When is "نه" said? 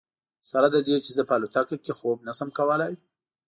2.27-2.33